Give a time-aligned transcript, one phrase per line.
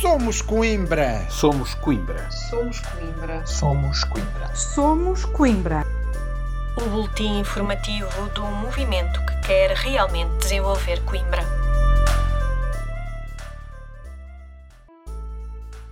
[0.00, 1.26] Somos Coimbra.
[1.28, 2.26] Somos Coimbra.
[2.30, 3.46] Somos Coimbra.
[3.46, 4.56] Somos Coimbra.
[4.56, 5.86] Somos Coimbra.
[6.80, 11.44] O boletim informativo do movimento que quer realmente desenvolver Coimbra.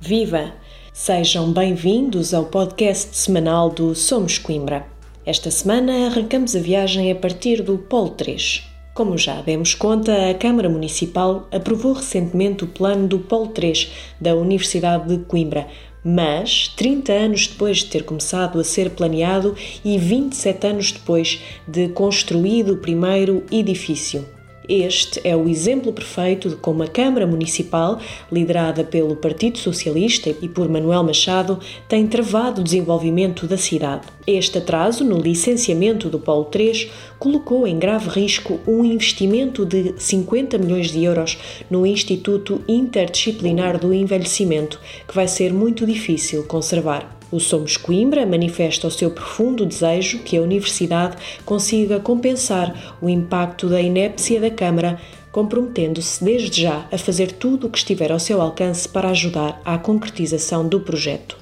[0.00, 0.52] Viva!
[0.92, 4.84] Sejam bem-vindos ao podcast semanal do Somos Coimbra.
[5.24, 8.71] Esta semana arrancamos a viagem a partir do Polo 3.
[8.94, 14.34] Como já demos conta, a Câmara Municipal aprovou recentemente o plano do Polo 3 da
[14.34, 15.66] Universidade de Coimbra,
[16.04, 21.88] mas 30 anos depois de ter começado a ser planeado e 27 anos depois de
[21.88, 24.26] construído o primeiro edifício.
[24.68, 27.98] Este é o exemplo perfeito de como a Câmara Municipal,
[28.30, 31.58] liderada pelo Partido Socialista e por Manuel Machado,
[31.88, 34.06] tem travado o desenvolvimento da cidade.
[34.24, 40.58] Este atraso no licenciamento do Polo 3 colocou em grave risco um investimento de 50
[40.58, 41.36] milhões de euros
[41.68, 47.21] no Instituto Interdisciplinar do Envelhecimento, que vai ser muito difícil conservar.
[47.32, 51.16] O Somos Coimbra manifesta o seu profundo desejo que a Universidade
[51.46, 55.00] consiga compensar o impacto da inépcia da Câmara,
[55.32, 59.78] comprometendo-se desde já a fazer tudo o que estiver ao seu alcance para ajudar à
[59.78, 61.41] concretização do projeto.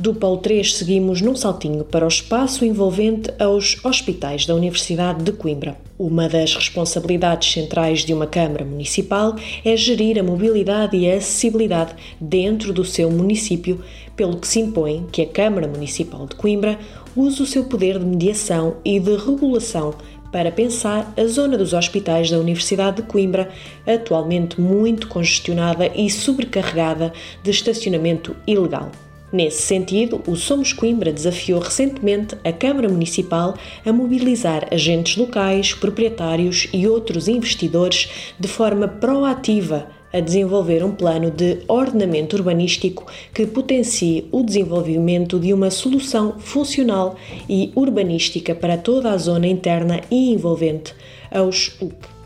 [0.00, 5.30] Do Polo 3 seguimos num saltinho para o espaço envolvente aos hospitais da Universidade de
[5.30, 5.76] Coimbra.
[5.98, 11.94] Uma das responsabilidades centrais de uma Câmara Municipal é gerir a mobilidade e a acessibilidade
[12.18, 13.78] dentro do seu município,
[14.16, 16.78] pelo que se impõe que a Câmara Municipal de Coimbra
[17.14, 19.92] use o seu poder de mediação e de regulação
[20.32, 23.50] para pensar a zona dos hospitais da Universidade de Coimbra,
[23.86, 27.12] atualmente muito congestionada e sobrecarregada
[27.42, 28.90] de estacionamento ilegal.
[29.32, 33.54] Nesse sentido, o Somos Coimbra desafiou recentemente a Câmara Municipal
[33.86, 38.08] a mobilizar agentes locais, proprietários e outros investidores
[38.38, 45.54] de forma proativa a desenvolver um plano de ordenamento urbanístico que potencie o desenvolvimento de
[45.54, 47.16] uma solução funcional
[47.48, 50.92] e urbanística para toda a zona interna e envolvente,
[51.30, 52.19] aos UP.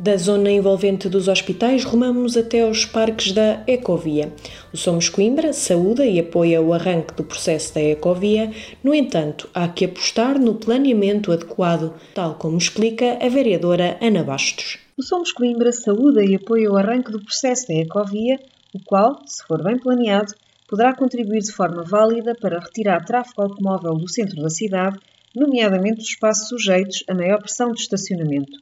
[0.00, 4.32] Da zona envolvente dos hospitais, rumamos até aos parques da Ecovia.
[4.72, 8.52] O Somos Coimbra saúda e apoia o arranque do processo da Ecovia,
[8.84, 14.78] no entanto, há que apostar no planeamento adequado, tal como explica a vereadora Ana Bastos.
[14.96, 18.38] O Somos Coimbra saúda e apoia o arranque do processo da Ecovia,
[18.72, 20.32] o qual, se for bem planeado,
[20.68, 24.96] poderá contribuir de forma válida para retirar tráfego automóvel do centro da cidade,
[25.34, 28.52] nomeadamente dos espaços sujeitos a maior pressão de estacionamento.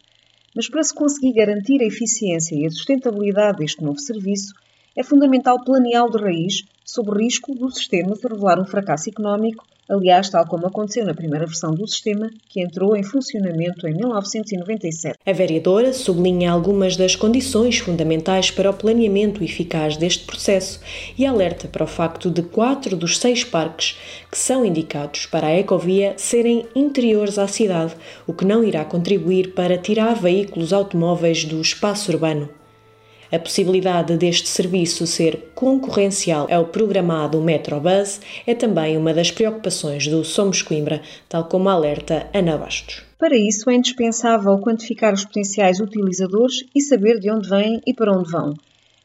[0.56, 4.55] Mas para se conseguir garantir a eficiência e a sustentabilidade deste novo serviço,
[4.97, 9.66] é fundamental planeá-lo de raiz, sob o risco do sistema se revelar um fracasso económico,
[9.88, 15.19] aliás, tal como aconteceu na primeira versão do sistema, que entrou em funcionamento em 1997.
[15.24, 20.80] A vereadora sublinha algumas das condições fundamentais para o planeamento eficaz deste processo
[21.16, 23.98] e alerta para o facto de quatro dos seis parques
[24.30, 27.94] que são indicados para a ecovia serem interiores à cidade,
[28.26, 32.48] o que não irá contribuir para tirar veículos automóveis do espaço urbano.
[33.31, 40.25] A possibilidade deste serviço ser concorrencial ao programado Metrobus é também uma das preocupações do
[40.25, 43.03] Somos Coimbra, tal como alerta Ana Bastos.
[43.19, 48.16] Para isso é indispensável quantificar os potenciais utilizadores e saber de onde vêm e para
[48.16, 48.54] onde vão.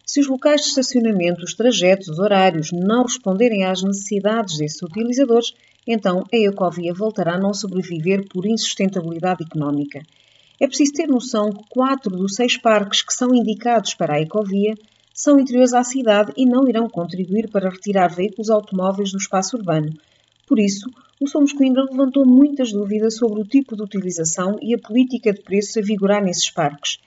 [0.05, 5.53] Se os locais de estacionamento, os trajetos, os horários não responderem às necessidades desses utilizadores,
[5.87, 10.01] então a Ecovia voltará a não sobreviver por insustentabilidade económica.
[10.61, 14.75] É preciso ter noção que quatro dos seis parques que são indicados para a ecovia
[15.11, 19.91] são interiores à cidade e não irão contribuir para retirar veículos automóveis do espaço urbano.
[20.45, 20.87] Por isso,
[21.19, 25.41] o Somos Coimbra levantou muitas dúvidas sobre o tipo de utilização e a política de
[25.41, 26.99] preços a vigorar nesses parques.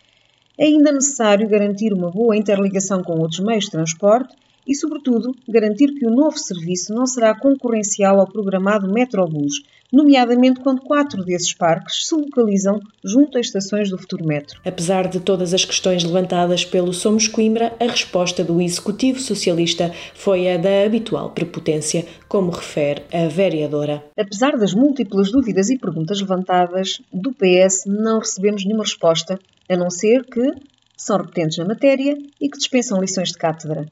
[0.58, 4.34] É ainda necessário garantir uma boa interligação com outros meios de transporte
[4.66, 9.62] e, sobretudo, garantir que o novo serviço não será concorrencial ao programado Metrobus,
[9.94, 14.60] nomeadamente quando quatro desses parques se localizam junto às estações do futuro metro.
[14.64, 20.50] Apesar de todas as questões levantadas pelo Somos Coimbra, a resposta do Executivo Socialista foi
[20.52, 24.04] a da habitual prepotência, como refere a vereadora.
[24.18, 29.90] Apesar das múltiplas dúvidas e perguntas levantadas, do PS não recebemos nenhuma resposta, a não
[29.90, 30.52] ser que
[30.96, 33.86] são repetentes na matéria e que dispensam lições de cátedra.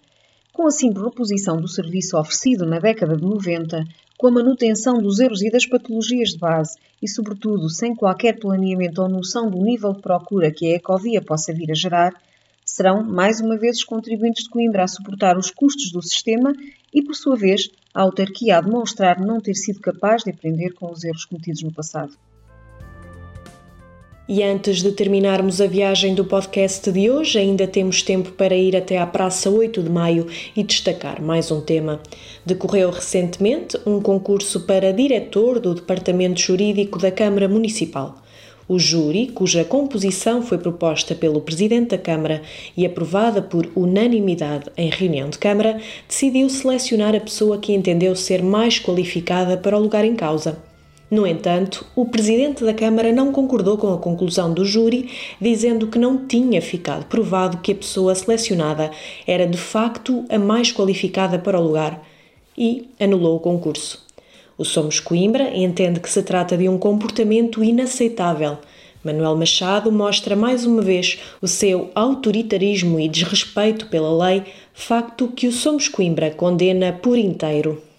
[0.53, 3.85] Com a simples reposição do serviço oferecido na década de 90,
[4.23, 9.03] com a manutenção dos erros e das patologias de base e, sobretudo, sem qualquer planeamento
[9.03, 12.15] ou noção do nível de procura que a ecovia possa vir a gerar,
[12.65, 16.53] serão, mais uma vez, os contribuintes de Coimbra a suportar os custos do sistema
[16.95, 20.93] e, por sua vez, a autarquia a demonstrar não ter sido capaz de aprender com
[20.93, 22.17] os erros cometidos no passado.
[24.34, 28.75] E antes de terminarmos a viagem do podcast de hoje, ainda temos tempo para ir
[28.75, 30.26] até à Praça 8 de Maio
[30.56, 32.00] e destacar mais um tema.
[32.43, 38.23] Decorreu recentemente um concurso para diretor do Departamento Jurídico da Câmara Municipal.
[38.67, 42.40] O júri, cuja composição foi proposta pelo Presidente da Câmara
[42.75, 45.78] e aprovada por unanimidade em reunião de Câmara,
[46.08, 50.72] decidiu selecionar a pessoa que entendeu ser mais qualificada para o lugar em causa.
[51.12, 55.99] No entanto, o Presidente da Câmara não concordou com a conclusão do júri, dizendo que
[55.99, 58.91] não tinha ficado provado que a pessoa selecionada
[59.26, 62.03] era de facto a mais qualificada para o lugar
[62.56, 64.06] e anulou o concurso.
[64.56, 68.56] O Somos Coimbra entende que se trata de um comportamento inaceitável.
[69.05, 75.47] Manuel Machado mostra mais uma vez o seu autoritarismo e desrespeito pela lei, facto que
[75.47, 77.92] o Somos Coimbra condena por inteiro.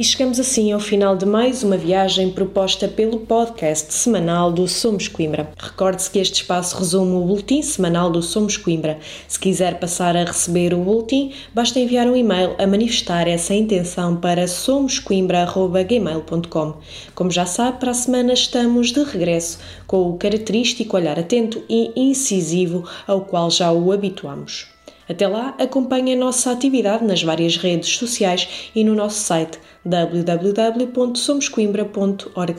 [0.00, 5.08] E chegamos assim ao final de mais uma viagem proposta pelo podcast semanal do Somos
[5.08, 5.52] Coimbra.
[5.58, 8.98] Recorde-se que este espaço resume o boletim semanal do Somos Coimbra.
[9.28, 14.16] Se quiser passar a receber o boletim, basta enviar um e-mail a manifestar essa intenção
[14.16, 16.76] para somoscoimbra.gmail.com.
[17.14, 21.92] Como já sabe, para a semana estamos de regresso com o característico olhar atento e
[21.94, 24.79] incisivo ao qual já o habituamos.
[25.10, 32.56] Até lá, acompanhe a nossa atividade nas várias redes sociais e no nosso site www.somoscoimbra.org.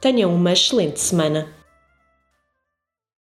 [0.00, 1.55] Tenham uma excelente semana!